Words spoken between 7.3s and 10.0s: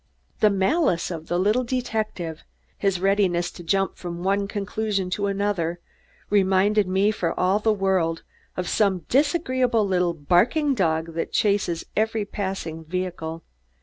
all the world of some disagreeable,